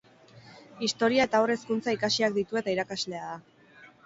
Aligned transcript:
Historia 0.87 1.27
eta 1.29 1.41
haur 1.41 1.53
hezkuntza 1.57 1.95
ikasiak 1.99 2.35
ditu 2.39 2.61
eta 2.63 2.75
irakaslea 2.75 3.23
da. 3.29 3.39